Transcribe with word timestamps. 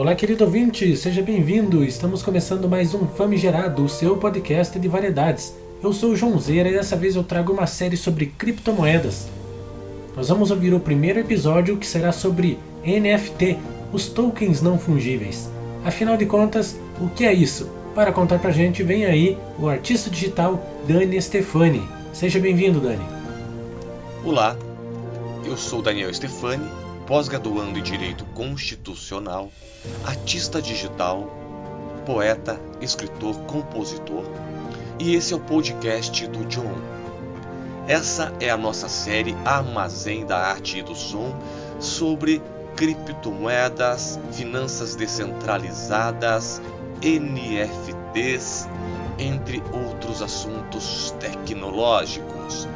Olá, 0.00 0.14
querido 0.14 0.44
ouvinte, 0.44 0.96
seja 0.96 1.20
bem-vindo. 1.20 1.84
Estamos 1.84 2.22
começando 2.22 2.66
mais 2.66 2.94
um 2.94 3.06
Famigerado, 3.06 3.84
o 3.84 3.88
seu 3.88 4.16
podcast 4.16 4.78
de 4.78 4.88
variedades. 4.88 5.54
Eu 5.82 5.92
sou 5.92 6.12
o 6.12 6.16
João 6.16 6.38
Zeira 6.38 6.70
e 6.70 6.72
dessa 6.72 6.96
vez 6.96 7.16
eu 7.16 7.22
trago 7.22 7.52
uma 7.52 7.66
série 7.66 7.98
sobre 7.98 8.24
criptomoedas. 8.24 9.28
Nós 10.16 10.30
vamos 10.30 10.50
ouvir 10.50 10.72
o 10.72 10.80
primeiro 10.80 11.18
episódio 11.18 11.76
que 11.76 11.86
será 11.86 12.12
sobre 12.12 12.58
NFT, 12.82 13.58
os 13.92 14.06
tokens 14.06 14.62
não 14.62 14.78
fungíveis. 14.78 15.50
Afinal 15.84 16.16
de 16.16 16.24
contas, 16.24 16.80
o 16.98 17.10
que 17.10 17.26
é 17.26 17.34
isso? 17.34 17.68
Para 17.94 18.10
contar 18.10 18.38
pra 18.38 18.50
gente, 18.50 18.82
vem 18.82 19.04
aí 19.04 19.36
o 19.58 19.68
artista 19.68 20.08
digital 20.08 20.64
Dani 20.88 21.20
Stefani. 21.20 21.86
Seja 22.10 22.40
bem-vindo, 22.40 22.80
Dani. 22.80 23.04
Olá, 24.24 24.56
eu 25.44 25.58
sou 25.58 25.82
Daniel 25.82 26.12
Stefani, 26.14 26.66
pós-graduando 27.10 27.76
em 27.76 27.82
Direito 27.82 28.24
Constitucional, 28.26 29.50
artista 30.06 30.62
digital, 30.62 31.28
poeta, 32.06 32.60
escritor, 32.80 33.34
compositor, 33.46 34.22
e 34.96 35.16
esse 35.16 35.32
é 35.32 35.36
o 35.36 35.40
podcast 35.40 36.24
do 36.28 36.44
John. 36.44 36.72
Essa 37.88 38.32
é 38.38 38.48
a 38.48 38.56
nossa 38.56 38.88
série 38.88 39.34
Armazém 39.44 40.24
da 40.24 40.38
Arte 40.38 40.78
e 40.78 40.82
do 40.82 40.94
Som 40.94 41.36
sobre 41.80 42.40
criptomoedas, 42.76 44.20
finanças 44.30 44.94
descentralizadas, 44.94 46.62
NFTs, 47.02 48.68
entre 49.18 49.60
outros 49.72 50.22
assuntos 50.22 51.12
tecnológicos. 51.18 52.68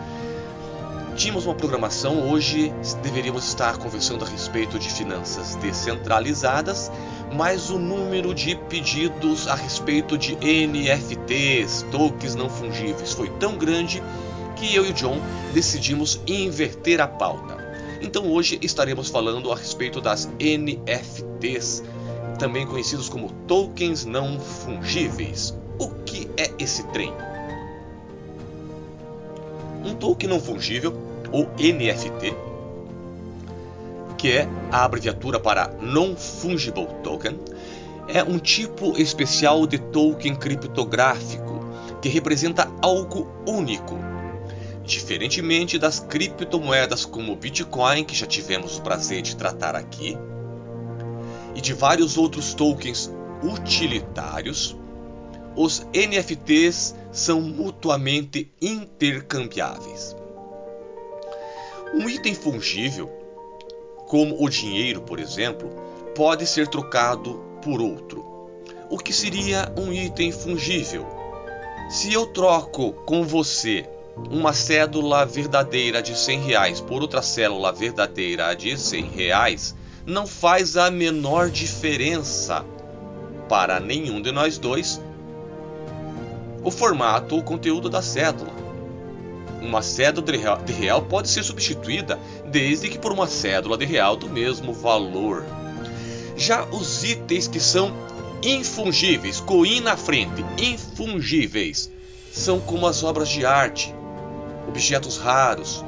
Tínhamos 1.17 1.47
uma 1.47 1.55
programação, 1.55 2.29
hoje 2.29 2.73
deveríamos 3.01 3.47
estar 3.47 3.79
conversando 3.79 4.25
a 4.25 4.29
respeito 4.29 4.81
de 4.81 4.91
finanças 4.91 5.55
descentralizadas, 5.57 6.91
mas 7.33 7.71
o 7.71 7.79
número 7.79 8.35
de 8.35 8.57
pedidos 8.57 9.47
a 9.47 9.55
respeito 9.55 10.19
de 10.19 10.37
NFTs, 10.37 11.87
tokens 11.93 12.35
não 12.35 12.51
fungíveis, 12.51 13.13
foi 13.13 13.31
tão 13.39 13.57
grande 13.57 14.03
que 14.57 14.75
eu 14.75 14.85
e 14.85 14.91
o 14.91 14.93
John 14.93 15.21
decidimos 15.53 16.21
inverter 16.27 17.01
a 17.01 17.07
pauta. 17.07 17.59
Então 18.03 18.29
hoje 18.33 18.59
estaremos 18.61 19.09
falando 19.09 19.53
a 19.53 19.57
respeito 19.57 20.01
das 20.01 20.29
NFTs, 20.41 21.85
também 22.41 22.67
conhecidos 22.67 23.09
como 23.09 23.31
tokens 23.47 24.05
não 24.05 24.41
fungíveis. 24.41 25.57
O 25.79 25.91
que 26.05 26.29
é 26.37 26.51
esse 26.59 26.83
trem? 26.89 27.13
Um 29.85 29.95
token 29.95 30.29
não 30.29 30.41
fungível, 30.41 30.95
ou 31.31 31.49
NFT, 31.59 32.35
que 34.17 34.33
é 34.33 34.49
a 34.73 34.85
abreviatura 34.85 35.39
para 35.39 35.69
Non-Fungible 35.83 36.89
Token, 37.03 37.39
é 38.09 38.23
um 38.23 38.39
tipo 38.39 38.99
especial 38.99 39.67
de 39.67 39.79
token 39.79 40.35
criptográfico 40.35 41.61
que 42.01 42.09
representa 42.09 42.71
algo 42.81 43.31
único. 43.47 43.99
Diferentemente 44.85 45.79
das 45.79 46.01
criptomoedas 46.01 47.05
como 47.05 47.33
o 47.33 47.37
Bitcoin, 47.37 48.05
que 48.05 48.15
já 48.15 48.27
tivemos 48.27 48.79
o 48.79 48.83
prazer 48.83 49.23
de 49.23 49.37
tratar 49.37 49.75
aqui, 49.75 50.17
e 51.55 51.61
de 51.61 51.73
vários 51.73 52.19
outros 52.19 52.53
tokens 52.55 53.11
utilitários, 53.43 54.77
os 55.57 55.87
NFTs 55.95 56.95
são 57.13 57.41
mutuamente 57.41 58.51
intercambiáveis. 58.61 60.17
Um 61.95 62.09
item 62.09 62.35
fungível, 62.35 63.09
como 64.09 64.43
o 64.43 64.49
dinheiro, 64.49 65.03
por 65.03 65.21
exemplo, 65.21 65.71
pode 66.15 66.47
ser 66.47 66.67
trocado 66.67 67.41
por 67.63 67.81
outro. 67.81 68.25
O 68.91 68.99
que 68.99 69.13
seria 69.13 69.73
um 69.79 69.93
item 69.93 70.33
fungível? 70.33 71.07
Se 71.89 72.13
eu 72.13 72.27
troco 72.27 72.93
com 73.05 73.23
você 73.25 73.89
uma 74.31 74.53
cédula 74.53 75.27
verdadeira 75.27 76.01
de 76.01 76.17
100 76.17 76.41
reais 76.41 76.81
por 76.81 77.03
outra 77.03 77.21
cédula 77.21 77.73
verdadeira 77.73 78.55
de 78.55 78.79
100 78.79 79.05
reais 79.07 79.75
não 80.07 80.27
faz 80.27 80.77
a 80.77 80.91
menor 80.91 81.51
diferença 81.51 82.65
para 83.49 83.81
nenhum 83.81 84.23
de 84.23 84.31
nós 84.31 84.57
dois 84.57 85.01
o 86.65 86.71
formato 86.71 87.37
ou 87.37 87.43
conteúdo 87.43 87.91
da 87.91 88.03
cédula. 88.03 88.51
Uma 89.61 89.83
cédula 89.83 90.27
de 90.27 90.39
real, 90.39 90.59
de 90.59 90.73
real 90.73 91.03
pode 91.03 91.29
ser 91.29 91.43
substituída 91.43 92.19
desde 92.47 92.89
que 92.89 92.99
por 92.99 93.13
uma 93.13 93.27
cédula 93.27 93.77
de 93.77 93.85
real 93.85 94.17
do 94.17 94.29
mesmo 94.29 94.73
valor. 94.73 95.45
Já 96.37 96.65
os 96.65 97.05
itens 97.05 97.47
que 97.47 97.61
são 97.61 97.93
infungíveis, 98.43 99.41
coin 99.41 99.81
na 99.81 99.97
frente, 99.97 100.45
infungíveis, 100.59 101.91
são 102.33 102.59
como 102.61 102.87
as 102.87 103.05
obras 103.05 103.29
de 103.29 103.47
arte, 103.47 103.95
objetos 104.67 105.19
raros, 105.19 105.85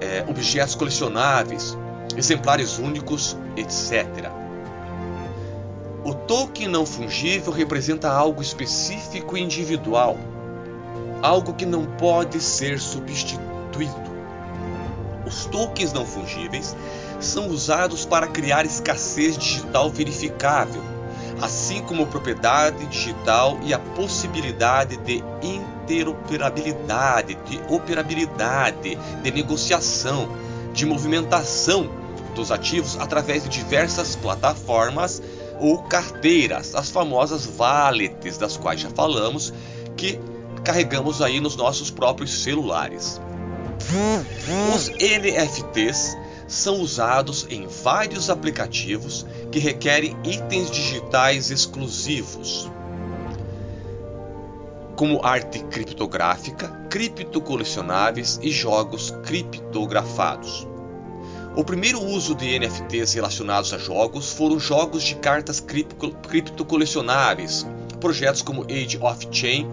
é, 0.00 0.24
objetos 0.28 0.74
colecionáveis, 0.74 1.76
exemplares 2.16 2.78
únicos, 2.78 3.36
etc. 3.56 4.41
Token 6.26 6.68
não 6.68 6.86
fungível 6.86 7.52
representa 7.52 8.10
algo 8.10 8.40
específico 8.40 9.36
e 9.36 9.42
individual, 9.42 10.16
algo 11.20 11.54
que 11.54 11.66
não 11.66 11.84
pode 11.84 12.40
ser 12.40 12.78
substituído. 12.78 14.12
Os 15.26 15.46
tokens 15.46 15.92
não 15.92 16.06
fungíveis 16.06 16.76
são 17.20 17.48
usados 17.48 18.04
para 18.04 18.26
criar 18.26 18.64
escassez 18.66 19.36
digital 19.36 19.90
verificável, 19.90 20.82
assim 21.40 21.82
como 21.82 22.06
propriedade 22.06 22.86
digital 22.86 23.58
e 23.62 23.72
a 23.74 23.78
possibilidade 23.78 24.96
de 24.98 25.22
interoperabilidade, 25.42 27.34
de 27.46 27.60
operabilidade, 27.68 28.96
de 29.22 29.30
negociação, 29.30 30.28
de 30.72 30.86
movimentação 30.86 31.90
dos 32.34 32.50
ativos 32.50 32.98
através 32.98 33.44
de 33.44 33.48
diversas 33.48 34.16
plataformas 34.16 35.22
ou 35.62 35.78
carteiras, 35.84 36.74
as 36.74 36.90
famosas 36.90 37.48
wallets 37.56 38.36
das 38.36 38.56
quais 38.56 38.80
já 38.80 38.90
falamos, 38.90 39.54
que 39.96 40.18
carregamos 40.64 41.22
aí 41.22 41.38
nos 41.38 41.54
nossos 41.54 41.88
próprios 41.88 42.42
celulares. 42.42 43.20
Os 44.74 44.88
NFTs 44.88 46.16
são 46.48 46.80
usados 46.80 47.46
em 47.48 47.68
vários 47.68 48.28
aplicativos 48.28 49.24
que 49.52 49.60
requerem 49.60 50.16
itens 50.24 50.68
digitais 50.68 51.50
exclusivos, 51.52 52.68
como 54.96 55.24
arte 55.24 55.60
criptográfica, 55.64 56.68
criptocolecionáveis 56.90 58.40
e 58.42 58.50
jogos 58.50 59.12
criptografados. 59.24 60.71
O 61.54 61.62
primeiro 61.62 62.02
uso 62.02 62.34
de 62.34 62.58
NFTs 62.58 63.12
relacionados 63.12 63.74
a 63.74 63.78
jogos 63.78 64.32
foram 64.32 64.58
jogos 64.58 65.02
de 65.02 65.16
cartas 65.16 65.60
criptocolecionáveis, 65.60 67.66
projetos 68.00 68.40
como 68.40 68.64
Age 68.64 68.98
of 69.02 69.28
Chain, 69.30 69.68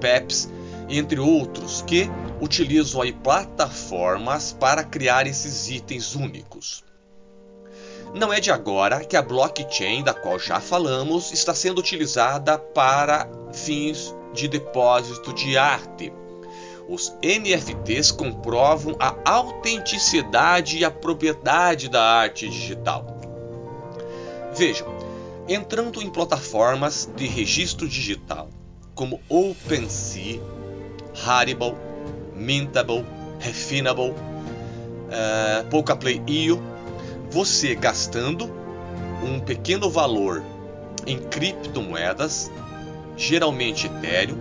Peps, 0.00 0.50
entre 0.88 1.20
outros, 1.20 1.82
que 1.82 2.10
utilizam 2.40 3.00
aí 3.00 3.12
plataformas 3.12 4.56
para 4.58 4.82
criar 4.82 5.28
esses 5.28 5.70
itens 5.70 6.16
únicos. 6.16 6.82
Não 8.12 8.32
é 8.32 8.40
de 8.40 8.50
agora 8.50 9.04
que 9.04 9.16
a 9.16 9.22
blockchain, 9.22 10.02
da 10.02 10.12
qual 10.12 10.36
já 10.36 10.58
falamos, 10.58 11.32
está 11.32 11.54
sendo 11.54 11.78
utilizada 11.78 12.58
para 12.58 13.28
fins 13.52 14.12
de 14.34 14.48
depósito 14.48 15.32
de 15.32 15.56
arte. 15.56 16.12
Os 16.90 17.16
NFTs 17.22 18.10
comprovam 18.10 18.96
a 18.98 19.14
autenticidade 19.24 20.78
e 20.78 20.84
a 20.84 20.90
propriedade 20.90 21.88
da 21.88 22.02
arte 22.02 22.48
digital. 22.48 23.06
Vejam, 24.56 24.88
entrando 25.48 26.02
em 26.02 26.10
plataformas 26.10 27.08
de 27.14 27.28
registro 27.28 27.88
digital 27.88 28.50
como 28.92 29.20
OpenSea, 29.28 30.40
Haribo, 31.24 31.76
Mintable, 32.34 33.06
Refinable, 33.38 34.10
uh, 34.10 35.64
Polkaplay.io, 35.70 36.60
você 37.30 37.76
gastando 37.76 38.52
um 39.22 39.38
pequeno 39.38 39.88
valor 39.88 40.42
em 41.06 41.20
criptomoedas 41.20 42.50
geralmente 43.16 43.86
Ethereum, 43.86 44.38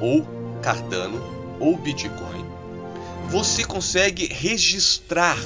ou 0.00 0.24
Cardano, 0.62 1.37
ou 1.60 1.76
Bitcoin, 1.76 2.44
você 3.28 3.64
consegue 3.64 4.26
registrar 4.32 5.38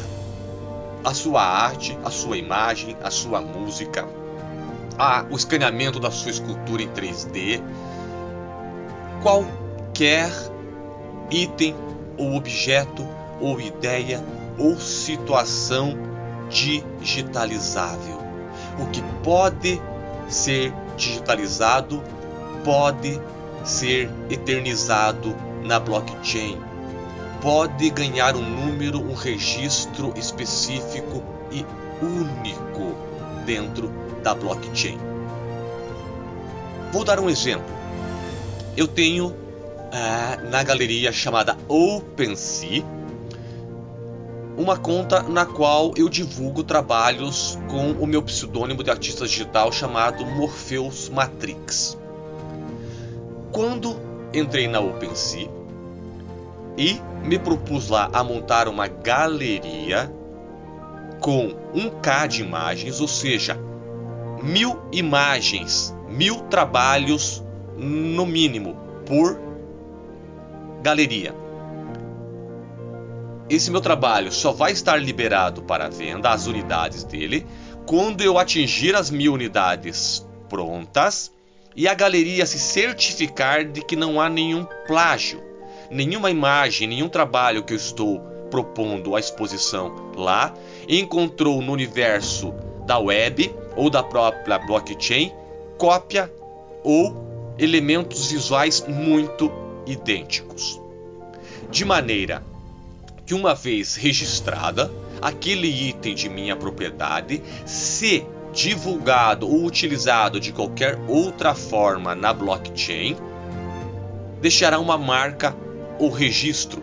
a 1.05 1.13
sua 1.13 1.43
arte, 1.43 1.99
a 2.05 2.11
sua 2.11 2.37
imagem, 2.37 2.97
a 3.03 3.11
sua 3.11 3.41
música, 3.41 4.07
a, 4.97 5.25
o 5.31 5.37
escaneamento 5.37 5.99
da 5.99 6.11
sua 6.11 6.31
escultura 6.31 6.83
em 6.83 6.89
3D, 6.89 7.61
qualquer 9.23 10.31
item 11.31 11.75
ou 12.17 12.37
objeto 12.37 13.07
ou 13.41 13.61
ideia 13.61 14.23
ou 14.59 14.77
situação 14.77 15.97
digitalizável. 16.49 18.21
o 18.79 18.87
que 18.91 19.03
pode 19.23 19.81
ser 20.29 20.73
digitalizado 20.97 22.03
pode 22.65 23.21
ser 23.65 24.11
eternizado 24.31 25.35
na 25.63 25.79
blockchain. 25.79 26.59
Pode 27.41 27.91
ganhar 27.91 28.37
um 28.37 28.43
número, 28.43 29.01
um 29.01 29.15
registro 29.15 30.13
específico 30.17 31.23
e 31.51 31.65
único 32.03 32.95
dentro 33.45 33.91
da 34.23 34.35
blockchain. 34.35 34.99
Vou 36.93 37.05
dar 37.05 37.19
um 37.19 37.29
exemplo. 37.29 37.67
Eu 38.77 38.87
tenho 38.87 39.35
ah, 39.93 40.39
na 40.51 40.63
galeria 40.63 41.13
chamada 41.13 41.57
OpenSea 41.69 42.85
uma 44.57 44.77
conta 44.77 45.23
na 45.23 45.47
qual 45.47 45.95
eu 45.97 46.09
divulgo 46.09 46.63
trabalhos 46.63 47.59
com 47.69 47.93
o 47.93 48.07
meu 48.07 48.23
pseudônimo 48.23 48.85
de 48.85 48.91
artista 48.91 49.27
digital 49.27 49.73
chamado 49.73 50.27
Morpheus 50.27 51.09
Matrix. 51.09 51.99
Quando 53.51 53.97
entrei 54.35 54.67
na 54.69 54.81
OpenSea 54.81 55.49
e 56.77 57.01
me 57.25 57.39
propus 57.39 57.89
lá 57.89 58.11
a 58.13 58.25
montar 58.25 58.69
uma 58.69 58.89
galeria 58.89 60.13
com 61.21 61.55
1K 61.75 62.29
de 62.29 62.43
imagens, 62.43 63.01
ou 63.01 63.07
seja, 63.07 63.57
mil 64.43 64.83
imagens, 64.91 65.95
mil 66.09 66.41
trabalhos 66.43 67.43
no 67.77 68.27
mínimo 68.27 68.77
por 69.07 69.39
galeria. 70.83 71.35
Esse 73.49 73.71
meu 73.71 73.81
trabalho 73.81 74.33
só 74.33 74.51
vai 74.51 74.73
estar 74.73 74.97
liberado 74.97 75.63
para 75.63 75.89
venda, 75.89 76.31
as 76.31 76.47
unidades 76.47 77.05
dele, 77.05 77.47
quando 77.87 78.23
eu 78.23 78.39
atingir 78.39 78.97
as 78.97 79.11
mil 79.11 79.35
unidades 79.35 80.27
prontas 80.49 81.33
e 81.77 81.89
a 81.89 81.95
galeria 81.95 82.47
se 82.47 82.59
certificar 82.59 83.65
de 83.65 83.83
que 83.83 83.97
não 83.97 84.21
há 84.21 84.29
nenhum 84.29 84.67
plágio, 84.87 85.43
nenhuma 85.91 86.31
imagem, 86.31 86.89
nenhum 86.89 87.09
trabalho 87.09 87.63
que 87.63 87.73
eu 87.73 87.77
estou 87.77 88.21
propondo 88.51 89.17
à 89.17 89.21
exposição 89.21 90.13
lá 90.17 90.53
encontrou 90.89 91.63
no 91.63 91.73
universo 91.73 92.53
da 92.87 92.99
web 92.99 93.55
ou 93.77 93.89
da 93.89 94.03
própria 94.03 94.59
blockchain 94.59 95.33
cópia 95.79 96.31
ou 96.85 97.55
elementos 97.59 98.31
visuais 98.31 98.85
muito 98.87 99.51
idênticos. 99.87 100.81
De 101.71 101.85
maneira 101.85 102.43
que 103.25 103.35
uma 103.35 103.55
vez 103.55 103.97
registrada, 103.97 104.91
aquele 105.21 105.69
item 105.69 106.15
de 106.15 106.29
minha 106.29 106.55
propriedade, 106.55 107.43
se 107.65 108.27
divulgado 108.53 109.49
ou 109.49 109.65
utilizado 109.65 110.39
de 110.39 110.53
qualquer 110.53 110.99
outra 111.09 111.55
forma 111.55 112.15
na 112.15 112.33
blockchain, 112.33 113.17
deixará 114.41 114.79
uma 114.79 114.99
marca 114.99 115.55
ou 115.99 116.11
registro, 116.11 116.83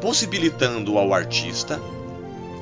possibilitando 0.00 0.96
ao 0.98 1.12
artista 1.12 1.80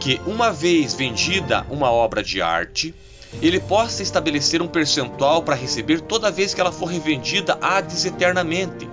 que, 0.00 0.20
uma 0.26 0.50
vez 0.50 0.94
vendida 0.94 1.66
uma 1.68 1.90
obra 1.90 2.22
de 2.22 2.40
arte, 2.40 2.94
ele 3.42 3.58
possa 3.58 4.02
estabelecer 4.02 4.62
um 4.62 4.68
percentual 4.68 5.42
para 5.42 5.54
receber 5.54 6.00
toda 6.00 6.30
vez 6.30 6.54
que 6.54 6.60
ela 6.60 6.70
for 6.70 6.86
revendida 6.86 7.58
ad 7.60 7.92
eternamente. 8.06 8.88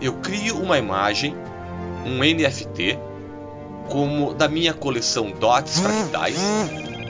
Eu 0.00 0.14
crio 0.14 0.60
uma 0.60 0.78
imagem, 0.78 1.34
um 2.04 2.18
NFT, 2.18 2.98
como 3.88 4.34
da 4.34 4.48
minha 4.48 4.74
coleção 4.74 5.30
Dots 5.30 5.78
Fractais, 5.78 6.36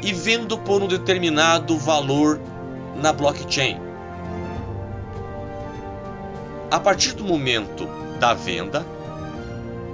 e 0.03 0.13
vendo 0.13 0.59
por 0.59 0.83
um 0.83 0.87
determinado 0.87 1.77
valor 1.79 2.41
na 2.97 3.13
blockchain. 3.13 3.81
A 6.71 6.81
partir 6.81 7.13
do 7.13 7.25
momento 7.25 7.89
da 8.19 8.35
venda, 8.35 8.85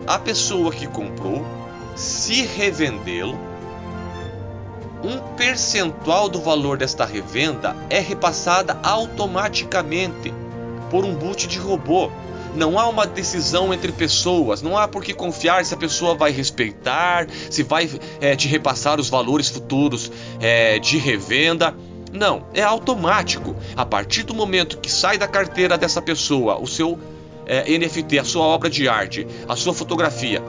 a 0.06 0.18
pessoa 0.18 0.72
que 0.72 0.86
comprou, 0.86 1.44
se 1.94 2.42
revendê-lo, 2.42 3.38
um 5.04 5.18
percentual 5.36 6.28
do 6.28 6.40
valor 6.40 6.78
desta 6.78 7.04
revenda 7.04 7.76
é 7.90 7.98
repassada 7.98 8.78
automaticamente 8.82 10.32
por 10.90 11.04
um 11.04 11.14
boot 11.14 11.46
de 11.46 11.58
robô 11.58 12.10
não 12.54 12.78
há 12.78 12.88
uma 12.88 13.06
decisão 13.06 13.72
entre 13.72 13.92
pessoas, 13.92 14.62
não 14.62 14.76
há 14.76 14.86
por 14.86 15.02
que 15.02 15.14
confiar 15.14 15.64
se 15.64 15.74
a 15.74 15.76
pessoa 15.76 16.14
vai 16.14 16.30
respeitar, 16.30 17.26
se 17.50 17.62
vai 17.62 17.88
é, 18.20 18.36
te 18.36 18.48
repassar 18.48 19.00
os 19.00 19.08
valores 19.08 19.48
futuros 19.48 20.10
é, 20.40 20.78
de 20.78 20.98
revenda. 20.98 21.74
Não, 22.12 22.46
é 22.52 22.62
automático. 22.62 23.56
A 23.74 23.86
partir 23.86 24.22
do 24.22 24.34
momento 24.34 24.78
que 24.78 24.90
sai 24.90 25.16
da 25.16 25.26
carteira 25.26 25.78
dessa 25.78 26.02
pessoa 26.02 26.58
o 26.60 26.66
seu 26.66 26.98
é, 27.46 27.76
NFT, 27.78 28.18
a 28.18 28.24
sua 28.24 28.44
obra 28.44 28.68
de 28.68 28.88
arte, 28.88 29.26
a 29.48 29.56
sua 29.56 29.72
fotografia, 29.72 30.42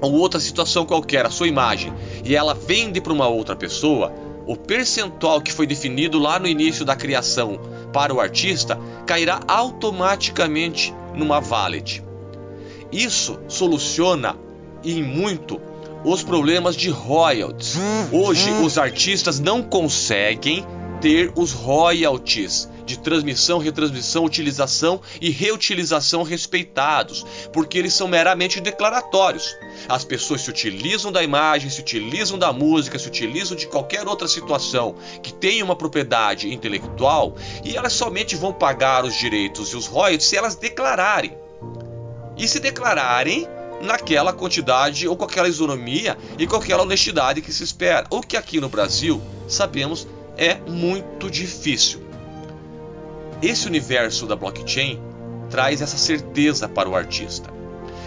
ou 0.00 0.12
outra 0.12 0.40
situação 0.40 0.84
qualquer, 0.84 1.24
a 1.24 1.30
sua 1.30 1.48
imagem, 1.48 1.92
e 2.24 2.34
ela 2.34 2.54
vende 2.54 3.00
para 3.00 3.12
uma 3.12 3.28
outra 3.28 3.56
pessoa, 3.56 4.12
o 4.48 4.56
percentual 4.56 5.42
que 5.42 5.52
foi 5.52 5.66
definido 5.66 6.18
lá 6.18 6.38
no 6.38 6.48
início 6.48 6.82
da 6.82 6.96
criação 6.96 7.60
para 7.92 8.14
o 8.14 8.18
artista 8.18 8.80
cairá 9.06 9.40
automaticamente 9.46 10.94
numa 11.14 11.38
wallet. 11.38 12.02
Isso 12.90 13.38
soluciona 13.46 14.34
em 14.82 15.02
muito 15.02 15.60
os 16.02 16.22
problemas 16.22 16.74
de 16.74 16.88
royalties. 16.88 17.76
Hoje 18.10 18.50
os 18.64 18.78
artistas 18.78 19.38
não 19.38 19.62
conseguem 19.62 20.64
ter 21.00 21.32
os 21.36 21.52
royalties 21.52 22.68
de 22.84 22.98
transmissão, 22.98 23.58
retransmissão, 23.58 24.24
utilização 24.24 25.00
e 25.20 25.30
reutilização 25.30 26.22
respeitados, 26.22 27.24
porque 27.52 27.78
eles 27.78 27.92
são 27.92 28.08
meramente 28.08 28.60
declaratórios. 28.60 29.54
As 29.88 30.04
pessoas 30.04 30.40
se 30.40 30.50
utilizam 30.50 31.12
da 31.12 31.22
imagem, 31.22 31.68
se 31.68 31.80
utilizam 31.80 32.38
da 32.38 32.52
música, 32.52 32.98
se 32.98 33.06
utilizam 33.06 33.56
de 33.56 33.66
qualquer 33.66 34.08
outra 34.08 34.26
situação 34.26 34.94
que 35.22 35.32
tenha 35.32 35.64
uma 35.64 35.76
propriedade 35.76 36.52
intelectual 36.52 37.34
e 37.62 37.76
elas 37.76 37.92
somente 37.92 38.34
vão 38.34 38.52
pagar 38.52 39.04
os 39.04 39.14
direitos 39.14 39.70
e 39.70 39.76
os 39.76 39.86
royalties 39.86 40.28
se 40.28 40.36
elas 40.36 40.54
declararem. 40.54 41.36
E 42.36 42.48
se 42.48 42.58
declararem 42.58 43.46
naquela 43.82 44.32
quantidade 44.32 45.06
ou 45.06 45.16
com 45.16 45.24
aquela 45.24 45.48
isonomia 45.48 46.16
e 46.38 46.46
com 46.46 46.56
aquela 46.56 46.82
honestidade 46.82 47.42
que 47.42 47.52
se 47.52 47.62
espera. 47.62 48.06
O 48.10 48.20
que 48.20 48.36
aqui 48.36 48.60
no 48.60 48.68
Brasil 48.68 49.20
sabemos 49.46 50.06
é 50.38 50.54
muito 50.54 51.28
difícil. 51.28 52.00
Esse 53.42 53.66
universo 53.66 54.24
da 54.24 54.36
blockchain 54.36 55.00
traz 55.50 55.82
essa 55.82 55.98
certeza 55.98 56.68
para 56.68 56.88
o 56.88 56.94
artista. 56.94 57.52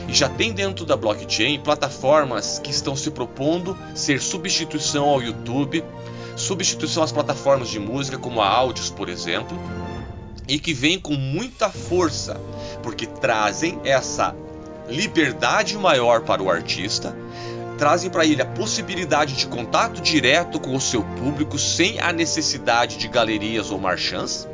E 0.08 0.14
já 0.14 0.30
tem 0.30 0.54
dentro 0.54 0.86
da 0.86 0.96
blockchain 0.96 1.60
plataformas 1.60 2.58
que 2.58 2.72
estão 2.72 2.96
se 2.96 3.12
propondo 3.12 3.78
ser 3.94 4.22
substituição 4.22 5.08
ao 5.08 5.22
YouTube, 5.22 5.84
substituição 6.36 7.04
às 7.04 7.12
plataformas 7.12 7.70
de 7.70 7.80
música 7.80 8.18
como 8.18 8.42
a 8.42 8.48
Audios, 8.48 8.90
por 8.90 9.10
exemplo, 9.10 9.58
e 10.48 10.58
que 10.58 10.74
vem 10.74 11.00
com 11.00 11.14
muita 11.14 11.70
força, 11.70 12.40
porque 12.82 13.06
trazem 13.06 13.80
essa 13.84 14.36
liberdade 14.90 15.78
maior 15.78 16.22
para 16.22 16.42
o 16.42 16.50
artista, 16.50 17.16
trazem 17.82 18.12
para 18.12 18.24
ele 18.24 18.40
a 18.44 18.46
possibilidade 18.46 19.36
de 19.36 19.48
contato 19.48 20.02
direto 20.02 20.60
com 20.60 20.76
o 20.76 20.80
seu 20.80 21.02
público 21.02 21.58
sem 21.58 22.00
a 22.00 22.14
necessidade 22.14 22.96
de 22.96 23.08
galerias 23.08 23.72
ou 23.72 23.80
marchands 23.80 24.48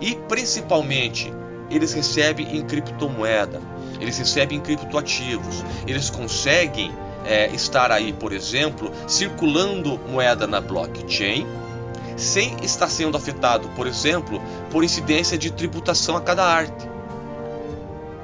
e 0.00 0.14
principalmente, 0.26 1.30
eles 1.70 1.92
recebem 1.92 2.56
em 2.56 2.62
criptomoeda, 2.64 3.60
eles 4.00 4.16
recebem 4.16 4.56
em 4.56 4.60
criptoativos, 4.62 5.62
eles 5.86 6.08
conseguem 6.08 6.94
é, 7.26 7.48
estar 7.48 7.92
aí, 7.92 8.14
por 8.14 8.32
exemplo, 8.32 8.90
circulando 9.06 10.00
moeda 10.08 10.46
na 10.46 10.58
blockchain 10.58 11.46
sem 12.16 12.56
estar 12.64 12.88
sendo 12.88 13.18
afetado, 13.18 13.68
por 13.76 13.86
exemplo, 13.86 14.40
por 14.70 14.82
incidência 14.82 15.36
de 15.36 15.50
tributação 15.50 16.16
a 16.16 16.22
cada 16.22 16.42
arte. 16.42 16.95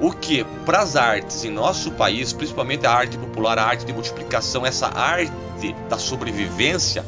O 0.03 0.11
que, 0.11 0.43
para 0.65 0.81
as 0.81 0.97
artes 0.97 1.45
em 1.45 1.49
nosso 1.49 1.89
país, 1.91 2.33
principalmente 2.33 2.85
a 2.85 2.91
arte 2.91 3.17
popular, 3.17 3.57
a 3.57 3.63
arte 3.63 3.85
de 3.85 3.93
multiplicação, 3.93 4.65
essa 4.65 4.87
arte 4.87 5.31
da 5.87 5.97
sobrevivência, 5.97 7.05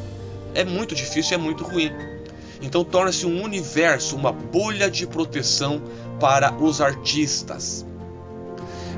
é 0.54 0.64
muito 0.64 0.94
difícil, 0.94 1.34
é 1.34 1.36
muito 1.36 1.62
ruim. 1.62 1.92
Então 2.62 2.82
torna-se 2.82 3.26
um 3.26 3.42
universo, 3.42 4.16
uma 4.16 4.32
bolha 4.32 4.90
de 4.90 5.06
proteção 5.06 5.82
para 6.18 6.50
os 6.54 6.80
artistas. 6.80 7.84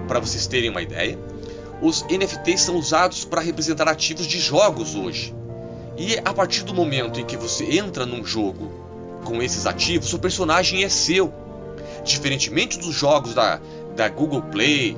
Para 0.07 0.21
vocês 0.21 0.47
terem 0.47 0.71
uma 0.71 0.81
ideia, 0.81 1.19
os 1.83 2.05
NFTs 2.05 2.61
são 2.61 2.76
usados 2.76 3.25
para 3.25 3.40
representar 3.40 3.88
ativos 3.88 4.28
de 4.28 4.38
jogos 4.38 4.95
hoje. 4.95 5.35
E 5.97 6.17
a 6.25 6.33
partir 6.33 6.62
do 6.62 6.73
momento 6.73 7.19
em 7.19 7.26
que 7.26 7.37
você 7.37 7.64
entra 7.64 8.07
num 8.07 8.25
jogo 8.25 8.71
com 9.25 9.43
esses 9.43 9.67
ativos, 9.67 10.14
o 10.14 10.21
personagem 10.21 10.85
é 10.85 10.88
seu. 10.88 11.35
Diferentemente 12.05 12.78
dos 12.78 12.95
jogos 12.95 13.35
da, 13.35 13.61
da 13.99 14.09
Google 14.09 14.43
Play, 14.43 14.97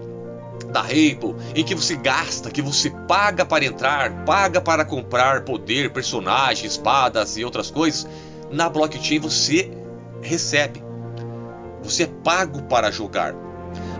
da 0.71 0.83
Apple, 0.83 1.35
em 1.55 1.65
que 1.65 1.75
você 1.75 1.97
gasta, 1.97 2.51
que 2.51 2.61
você 2.61 2.91
paga 2.91 3.47
para 3.47 3.65
entrar, 3.65 4.27
paga 4.27 4.61
para 4.61 4.85
comprar 4.85 5.43
poder, 5.43 5.91
personagens, 5.91 6.73
espadas 6.73 7.39
e 7.39 7.45
outras 7.45 7.71
coisas, 7.71 8.07
na 8.51 8.69
blockchain 8.69 9.19
você 9.19 9.71
recebe. 10.21 10.85
Você 11.83 12.03
é 12.03 12.07
pago 12.07 12.63
para 12.65 12.91
jogar. 12.91 13.35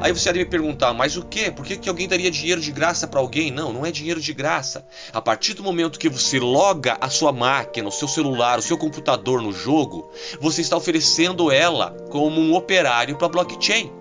Aí 0.03 0.13
você 0.13 0.29
iria 0.29 0.45
me 0.45 0.51
perguntar, 0.51 0.93
mas 0.93 1.17
o 1.17 1.25
que? 1.25 1.51
Por 1.51 1.65
que, 1.65 1.79
que 1.79 1.89
alguém 1.89 2.07
daria 2.07 2.31
dinheiro 2.31 2.61
de 2.61 2.71
graça 2.71 3.09
para 3.09 3.21
alguém? 3.21 3.51
Não, 3.51 3.73
não 3.73 3.87
é 3.87 3.91
dinheiro 3.91 4.21
de 4.21 4.35
graça. 4.35 4.87
A 5.15 5.21
partir 5.23 5.55
do 5.55 5.63
momento 5.63 5.99
que 5.99 6.11
você 6.11 6.39
loga 6.39 6.99
a 7.01 7.09
sua 7.09 7.33
máquina, 7.33 7.89
o 7.89 7.93
seu 7.93 8.09
celular, 8.09 8.59
o 8.59 8.63
seu 8.63 8.77
computador 8.77 9.41
no 9.41 9.53
jogo, 9.53 10.11
você 10.39 10.61
está 10.61 10.77
oferecendo 10.77 11.51
ela 11.51 11.97
como 12.11 12.39
um 12.39 12.55
operário 12.55 13.17
para 13.17 13.29
a 13.29 13.31
blockchain. 13.31 14.00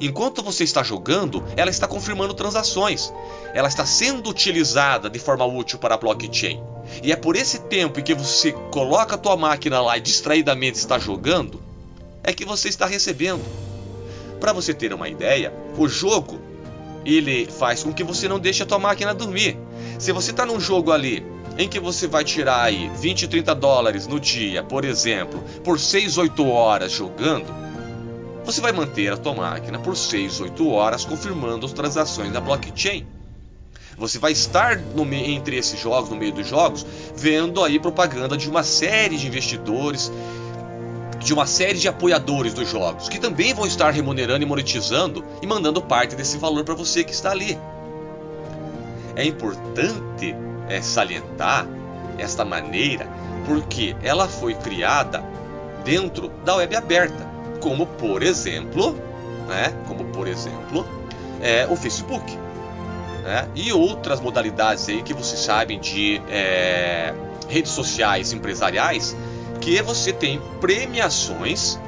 Enquanto 0.00 0.42
você 0.42 0.64
está 0.64 0.82
jogando, 0.82 1.44
ela 1.56 1.70
está 1.70 1.86
confirmando 1.86 2.32
transações. 2.32 3.12
Ela 3.52 3.68
está 3.68 3.84
sendo 3.84 4.30
utilizada 4.30 5.10
de 5.10 5.18
forma 5.18 5.44
útil 5.44 5.78
para 5.78 5.94
a 5.94 5.98
blockchain. 5.98 6.62
E 7.02 7.12
é 7.12 7.16
por 7.16 7.36
esse 7.36 7.60
tempo 7.60 8.00
em 8.00 8.02
que 8.02 8.14
você 8.14 8.52
coloca 8.70 9.14
a 9.14 9.18
tua 9.18 9.36
máquina 9.36 9.80
lá 9.80 9.98
e 9.98 10.00
distraidamente 10.00 10.78
está 10.78 10.98
jogando, 10.98 11.62
é 12.24 12.32
que 12.32 12.44
você 12.44 12.68
está 12.68 12.86
recebendo. 12.86 13.44
Para 14.40 14.54
você 14.54 14.72
ter 14.72 14.92
uma 14.94 15.08
ideia, 15.08 15.52
o 15.76 15.86
jogo 15.86 16.40
ele 17.04 17.46
faz 17.46 17.82
com 17.82 17.92
que 17.92 18.04
você 18.04 18.26
não 18.28 18.38
deixe 18.38 18.62
a 18.62 18.66
tua 18.66 18.78
máquina 18.78 19.14
dormir. 19.14 19.58
Se 19.98 20.12
você 20.12 20.30
está 20.30 20.46
num 20.46 20.60
jogo 20.60 20.92
ali 20.92 21.24
em 21.58 21.68
que 21.68 21.78
você 21.78 22.06
vai 22.06 22.24
tirar 22.24 22.62
aí 22.62 22.90
20, 22.96 23.28
30 23.28 23.54
dólares 23.54 24.06
no 24.06 24.18
dia, 24.18 24.62
por 24.62 24.84
exemplo, 24.84 25.42
por 25.62 25.78
6, 25.78 26.16
8 26.16 26.46
horas 26.48 26.92
jogando, 26.92 27.46
você 28.50 28.60
vai 28.60 28.72
manter 28.72 29.12
a 29.12 29.16
tua 29.16 29.34
máquina 29.34 29.78
por 29.78 29.96
6, 29.96 30.40
8 30.40 30.70
horas 30.70 31.04
confirmando 31.04 31.66
as 31.66 31.72
transações 31.72 32.32
da 32.32 32.40
blockchain. 32.40 33.06
Você 33.96 34.18
vai 34.18 34.32
estar 34.32 34.78
no, 34.78 35.04
entre 35.12 35.56
esses 35.56 35.78
jogos, 35.78 36.10
no 36.10 36.16
meio 36.16 36.32
dos 36.32 36.48
jogos, 36.48 36.84
vendo 37.14 37.62
aí 37.62 37.78
propaganda 37.78 38.36
de 38.36 38.48
uma 38.48 38.62
série 38.62 39.16
de 39.16 39.26
investidores 39.26 40.10
de 41.20 41.34
uma 41.34 41.46
série 41.46 41.78
de 41.78 41.86
apoiadores 41.86 42.54
dos 42.54 42.70
jogos, 42.70 43.08
que 43.08 43.20
também 43.20 43.52
vão 43.52 43.66
estar 43.66 43.90
remunerando 43.90 44.42
e 44.42 44.46
monetizando 44.46 45.22
e 45.42 45.46
mandando 45.46 45.82
parte 45.82 46.16
desse 46.16 46.38
valor 46.38 46.64
para 46.64 46.74
você 46.74 47.04
que 47.04 47.12
está 47.12 47.30
ali. 47.30 47.58
É 49.14 49.24
importante 49.24 50.34
é, 50.66 50.80
salientar 50.80 51.66
esta 52.18 52.42
maneira 52.42 53.06
porque 53.46 53.94
ela 54.02 54.26
foi 54.26 54.54
criada 54.54 55.22
dentro 55.84 56.28
da 56.42 56.56
web 56.56 56.74
aberta, 56.74 57.29
como 57.60 57.86
por 57.86 58.22
exemplo, 58.22 58.96
né, 59.46 59.74
como 59.86 60.04
por 60.06 60.26
exemplo, 60.26 60.86
é, 61.40 61.66
o 61.68 61.76
Facebook, 61.76 62.36
né, 63.22 63.48
e 63.54 63.72
outras 63.72 64.20
modalidades 64.20 64.88
aí 64.88 65.02
que 65.02 65.14
vocês 65.14 65.40
sabem 65.40 65.78
de 65.78 66.20
é, 66.28 67.14
redes 67.48 67.72
sociais 67.72 68.32
empresariais 68.32 69.16
que 69.60 69.80
você 69.82 70.12
tem 70.12 70.40
premiações 70.60 71.78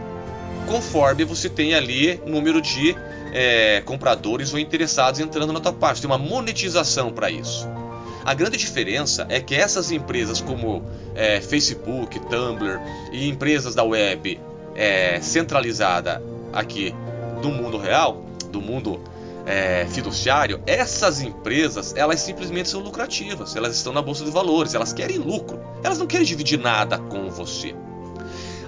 conforme 0.66 1.24
você 1.24 1.48
tem 1.48 1.74
ali 1.74 2.20
número 2.26 2.60
de 2.60 2.96
é, 3.32 3.80
compradores 3.80 4.52
ou 4.52 4.58
interessados 4.58 5.18
entrando 5.18 5.52
na 5.52 5.60
tua 5.60 5.72
página. 5.72 6.02
Tem 6.02 6.10
uma 6.10 6.18
monetização 6.18 7.10
para 7.12 7.30
isso. 7.30 7.66
A 8.24 8.34
grande 8.34 8.56
diferença 8.56 9.26
é 9.28 9.40
que 9.40 9.54
essas 9.54 9.90
empresas 9.90 10.40
como 10.40 10.84
é, 11.14 11.40
Facebook, 11.40 12.20
Tumblr 12.20 12.80
e 13.10 13.28
empresas 13.28 13.74
da 13.74 13.82
web 13.82 14.38
é, 14.74 15.20
centralizada 15.20 16.22
aqui 16.52 16.94
do 17.40 17.50
mundo 17.50 17.78
real, 17.78 18.24
do 18.50 18.60
mundo 18.60 19.00
é, 19.44 19.86
fiduciário, 19.90 20.62
essas 20.66 21.20
empresas 21.20 21.94
elas 21.96 22.20
simplesmente 22.20 22.68
são 22.68 22.80
lucrativas, 22.80 23.56
elas 23.56 23.76
estão 23.76 23.92
na 23.92 24.02
bolsa 24.02 24.24
de 24.24 24.30
valores, 24.30 24.74
elas 24.74 24.92
querem 24.92 25.18
lucro, 25.18 25.60
elas 25.82 25.98
não 25.98 26.06
querem 26.06 26.26
dividir 26.26 26.58
nada 26.58 26.98
com 26.98 27.28
você. 27.30 27.74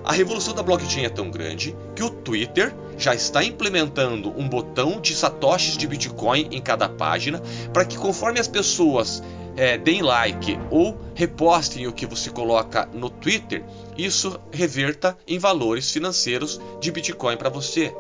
A 0.05 0.13
revolução 0.13 0.53
da 0.53 0.63
blockchain 0.63 1.05
é 1.05 1.09
tão 1.09 1.31
grande 1.31 1.75
que 1.97 2.03
o 2.03 2.11
Twitter 2.11 2.75
já 2.99 3.15
está 3.15 3.43
implementando 3.43 4.39
um 4.39 4.47
botão 4.47 5.01
de 5.01 5.15
satoshis 5.15 5.79
de 5.79 5.87
Bitcoin 5.87 6.49
em 6.51 6.61
cada 6.61 6.89
página 6.89 7.41
para 7.73 7.87
que 7.87 7.97
conforme 7.97 8.39
as 8.39 8.47
pessoas 8.47 9.23
é, 9.57 9.79
deem 9.79 10.03
like 10.03 10.59
ou 10.71 10.99
repostem 11.15 11.87
o 11.87 11.93
que 11.93 12.07
você 12.07 12.31
coloca 12.31 12.87
no 12.93 13.09
Twitter, 13.09 13.65
isso 13.97 14.41
reverta 14.53 15.17
em 15.27 15.39
valores 15.39 15.91
financeiros 15.91 16.61
de 16.81 16.91
Bitcoin 16.91 17.37
para 17.37 17.49
você. 17.49 17.95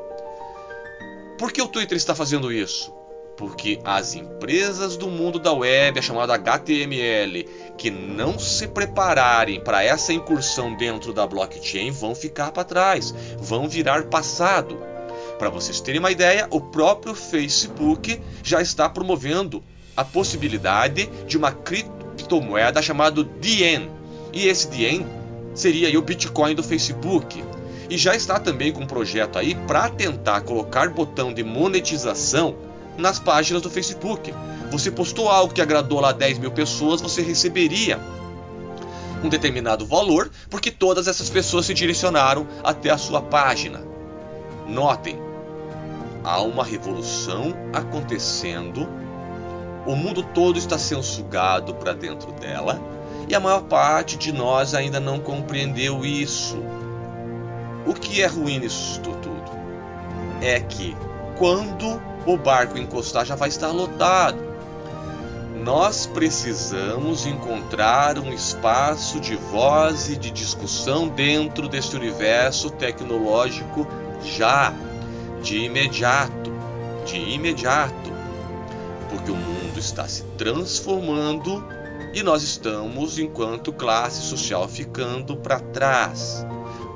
Por 1.38 1.52
que 1.52 1.62
o 1.62 1.68
Twitter 1.68 1.96
está 1.96 2.14
fazendo 2.14 2.52
isso? 2.52 2.92
Porque 3.36 3.80
as 3.84 4.14
empresas 4.14 4.96
do 4.96 5.08
mundo 5.08 5.40
da 5.40 5.52
web, 5.52 5.98
a 5.98 6.02
chamada 6.02 6.34
HTML, 6.34 7.48
que 7.76 7.90
não 7.90 8.38
se 8.38 8.68
prepararem 8.68 9.60
para 9.60 9.82
essa 9.82 10.12
incursão 10.12 10.76
dentro 10.76 11.12
da 11.12 11.26
blockchain, 11.26 11.90
vão 11.90 12.14
ficar 12.14 12.52
para 12.52 12.62
trás, 12.62 13.12
vão 13.38 13.68
virar 13.68 14.04
passado. 14.04 14.78
Para 15.38 15.50
vocês 15.50 15.80
terem 15.80 15.98
uma 15.98 16.12
ideia, 16.12 16.46
o 16.50 16.60
próprio 16.60 17.12
Facebook 17.14 18.20
já 18.42 18.62
está 18.62 18.88
promovendo 18.88 19.64
a 19.96 20.04
possibilidade 20.04 21.08
de 21.26 21.36
uma 21.36 21.52
criptomoeda 21.52 22.82
chamada 22.82 23.22
DN. 23.22 23.90
E 24.32 24.46
esse 24.46 24.68
DN 24.68 25.06
seria 25.54 25.98
o 25.98 26.02
Bitcoin 26.02 26.54
do 26.54 26.62
Facebook 26.62 27.42
e 27.88 27.98
já 27.98 28.14
está 28.14 28.40
também 28.40 28.72
com 28.72 28.82
um 28.82 28.86
projeto 28.86 29.38
aí 29.38 29.54
para 29.54 29.88
tentar 29.88 30.40
colocar 30.40 30.88
botão 30.90 31.32
de 31.32 31.44
monetização 31.44 32.56
nas 32.96 33.18
páginas 33.18 33.62
do 33.62 33.70
Facebook. 33.70 34.34
Você 34.70 34.90
postou 34.90 35.28
algo 35.28 35.52
que 35.52 35.62
agradou 35.62 36.00
lá 36.00 36.12
10 36.12 36.38
mil 36.38 36.50
pessoas, 36.50 37.00
você 37.00 37.22
receberia 37.22 38.00
um 39.22 39.28
determinado 39.28 39.86
valor, 39.86 40.30
porque 40.50 40.70
todas 40.70 41.08
essas 41.08 41.30
pessoas 41.30 41.66
se 41.66 41.74
direcionaram 41.74 42.46
até 42.62 42.90
a 42.90 42.98
sua 42.98 43.22
página. 43.22 43.82
Notem, 44.66 45.18
há 46.22 46.40
uma 46.42 46.64
revolução 46.64 47.54
acontecendo, 47.72 48.88
o 49.86 49.94
mundo 49.94 50.22
todo 50.22 50.58
está 50.58 50.78
sendo 50.78 51.02
sugado 51.02 51.74
para 51.74 51.92
dentro 51.92 52.32
dela, 52.32 52.80
e 53.28 53.34
a 53.34 53.40
maior 53.40 53.62
parte 53.62 54.16
de 54.16 54.32
nós 54.32 54.74
ainda 54.74 55.00
não 55.00 55.18
compreendeu 55.18 56.04
isso. 56.04 56.58
O 57.86 57.94
que 57.94 58.22
é 58.22 58.26
ruim 58.26 58.58
nisso 58.58 59.00
tudo? 59.00 59.30
É 60.40 60.60
que 60.60 60.96
quando 61.36 62.00
o 62.26 62.36
barco 62.36 62.78
encostar 62.78 63.24
já 63.24 63.34
vai 63.34 63.48
estar 63.48 63.68
lotado. 63.68 64.54
Nós 65.62 66.06
precisamos 66.06 67.26
encontrar 67.26 68.18
um 68.18 68.32
espaço 68.32 69.18
de 69.20 69.34
voz 69.34 70.10
e 70.10 70.16
de 70.16 70.30
discussão 70.30 71.08
dentro 71.08 71.68
deste 71.68 71.96
universo 71.96 72.70
tecnológico 72.70 73.86
já, 74.22 74.74
de 75.42 75.58
imediato, 75.58 76.52
de 77.06 77.16
imediato, 77.16 78.12
porque 79.08 79.30
o 79.30 79.36
mundo 79.36 79.63
está 79.78 80.06
se 80.08 80.22
transformando 80.36 81.64
e 82.12 82.22
nós 82.22 82.42
estamos, 82.42 83.18
enquanto 83.18 83.72
classe 83.72 84.22
social, 84.22 84.68
ficando 84.68 85.36
para 85.36 85.58
trás. 85.58 86.46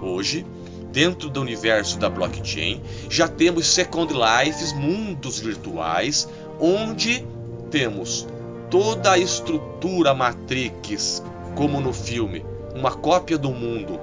Hoje, 0.00 0.47
dentro 0.92 1.28
do 1.28 1.40
universo 1.40 1.99
da 1.99 2.08
blockchain, 2.08 2.80
já 3.11 3.28
temos 3.28 3.66
Second 3.66 4.12
Lives, 4.12 4.73
mundos 4.73 5.40
virtuais, 5.40 6.28
onde 6.61 7.26
temos 7.70 8.26
toda 8.70 9.12
a 9.12 9.18
estrutura 9.18 10.14
Matrix, 10.14 11.23
como 11.54 11.80
no 11.80 11.92
filme, 11.92 12.44
uma 12.75 12.92
cópia 12.92 13.37
do 13.37 13.50
mundo 13.50 13.99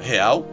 real 0.00 0.44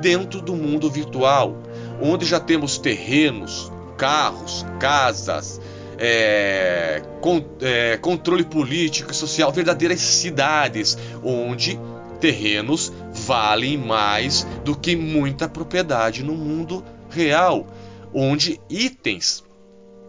dentro 0.00 0.40
do 0.40 0.54
mundo 0.54 0.90
virtual, 0.90 1.56
onde 2.00 2.24
já 2.24 2.40
temos 2.40 2.78
terrenos, 2.78 3.70
carros, 3.96 4.64
casas, 4.80 5.60
é, 5.98 7.02
con 7.20 7.44
é, 7.60 7.96
controle 7.98 8.44
político 8.44 9.12
e 9.12 9.14
social, 9.14 9.52
verdadeiras 9.52 10.00
cidades, 10.00 10.96
onde 11.22 11.78
terrenos 12.20 12.92
valem 13.12 13.76
mais 13.76 14.46
do 14.64 14.76
que 14.76 14.96
muita 14.96 15.48
propriedade 15.48 16.22
no 16.22 16.34
mundo 16.34 16.84
real, 17.10 17.66
onde 18.12 18.60
itens 18.68 19.44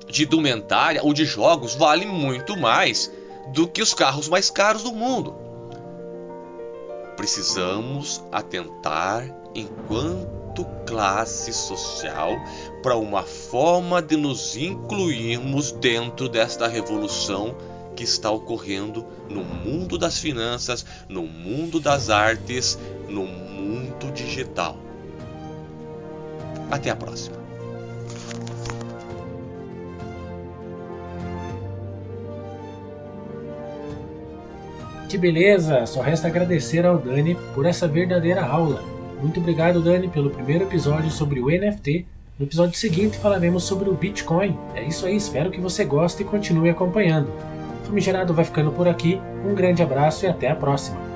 de 0.09 0.23
indumentária 0.23 1.03
ou 1.03 1.13
de 1.13 1.25
jogos 1.25 1.75
valem 1.75 2.07
muito 2.07 2.55
mais 2.55 3.11
do 3.53 3.67
que 3.67 3.81
os 3.81 3.93
carros 3.93 4.29
mais 4.29 4.49
caros 4.49 4.83
do 4.83 4.91
mundo. 4.91 5.35
Precisamos 7.17 8.23
atentar 8.31 9.25
enquanto 10.55 10.65
classe 10.85 11.51
social 11.51 12.37
para 12.81 12.95
uma 12.95 13.23
forma 13.23 14.01
de 14.01 14.15
nos 14.15 14.55
incluirmos 14.55 15.71
dentro 15.73 16.29
desta 16.29 16.67
revolução 16.67 17.55
que 17.95 18.03
está 18.03 18.31
ocorrendo 18.31 19.05
no 19.29 19.43
mundo 19.43 19.97
das 19.97 20.17
finanças, 20.17 20.85
no 21.09 21.23
mundo 21.23 21.79
das 21.79 22.09
artes, 22.09 22.77
no 23.07 23.25
mundo 23.25 24.11
digital. 24.13 24.77
Até 26.69 26.89
a 26.89 26.95
próxima! 26.95 27.43
Que 35.07 35.17
beleza! 35.17 35.85
Só 35.85 36.01
resta 36.01 36.27
agradecer 36.27 36.85
ao 36.85 36.97
Dani 36.97 37.35
por 37.53 37.65
essa 37.65 37.87
verdadeira 37.87 38.43
aula. 38.43 38.94
Muito 39.21 39.39
obrigado, 39.39 39.81
Dani, 39.81 40.07
pelo 40.07 40.29
primeiro 40.29 40.65
episódio 40.65 41.09
sobre 41.11 41.39
o 41.39 41.47
NFT. 41.47 42.05
No 42.37 42.45
episódio 42.45 42.77
seguinte 42.77 43.17
falaremos 43.17 43.63
sobre 43.63 43.89
o 43.89 43.93
Bitcoin. 43.93 44.57
É 44.75 44.83
isso 44.83 45.05
aí, 45.05 45.15
espero 45.15 45.49
que 45.49 45.61
você 45.61 45.85
goste 45.85 46.21
e 46.21 46.25
continue 46.25 46.69
acompanhando. 46.69 47.29
O 47.81 47.87
Famigerado 47.87 48.33
vai 48.33 48.43
ficando 48.43 48.71
por 48.71 48.87
aqui. 48.87 49.21
Um 49.45 49.53
grande 49.53 49.81
abraço 49.81 50.25
e 50.25 50.27
até 50.27 50.49
a 50.49 50.55
próxima. 50.55 51.14